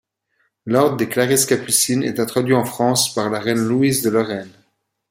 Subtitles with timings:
[0.65, 4.49] L'ordre des Clarisses capucines est introduit en France par la reine Louise de Lorraine.